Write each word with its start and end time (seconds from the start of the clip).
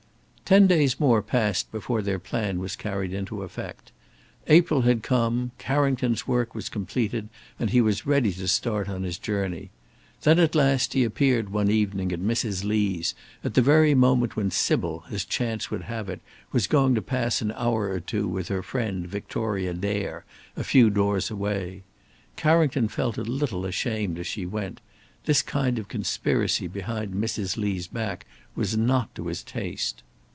Ten 0.51 0.67
days 0.67 0.99
more 0.99 1.21
passed 1.21 1.71
before 1.71 2.01
their 2.01 2.19
plan 2.19 2.59
was 2.59 2.75
carried 2.75 3.13
into 3.13 3.41
effect. 3.43 3.93
April 4.47 4.81
had 4.81 5.01
come. 5.01 5.51
Carrington's 5.57 6.27
work 6.27 6.53
was 6.53 6.67
completed 6.67 7.29
and 7.57 7.69
he 7.69 7.79
was 7.79 8.05
ready 8.05 8.33
to 8.33 8.49
start 8.49 8.89
on 8.89 9.03
his 9.03 9.17
journey. 9.17 9.69
Then 10.23 10.39
at 10.39 10.53
last 10.53 10.91
he 10.91 11.05
appeared 11.05 11.51
one 11.53 11.69
evening 11.71 12.11
at 12.11 12.19
Mrs. 12.19 12.65
Lee's 12.65 13.15
at 13.45 13.53
the 13.53 13.61
very 13.61 13.93
moment 13.95 14.35
when 14.35 14.51
Sybil, 14.51 15.05
as 15.09 15.23
chance 15.23 15.71
would 15.71 15.83
have 15.83 16.09
it, 16.09 16.19
was 16.51 16.67
going 16.67 16.95
out 16.95 16.95
to 16.95 17.01
pass 17.01 17.41
an 17.41 17.53
hour 17.55 17.89
or 17.89 18.01
two 18.01 18.27
with 18.27 18.49
her 18.49 18.61
friend 18.61 19.07
Victoria 19.07 19.73
Dare 19.73 20.25
a 20.57 20.65
few 20.65 20.89
doors 20.89 21.31
away. 21.31 21.83
Carrington 22.35 22.89
felt 22.89 23.17
a 23.17 23.21
little 23.23 23.65
ashamed 23.65 24.19
as 24.19 24.27
she 24.27 24.45
went. 24.45 24.81
This 25.23 25.41
kind 25.43 25.79
of 25.79 25.87
conspiracy 25.87 26.67
behind 26.67 27.13
Mrs. 27.13 27.55
Lee's 27.55 27.87
back 27.87 28.25
was 28.53 28.75
not 28.75 29.15
to 29.15 29.27
his 29.27 29.43
taste. 29.43 30.03